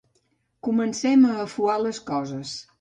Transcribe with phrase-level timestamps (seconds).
[0.67, 2.59] Comencem a afuar les coses.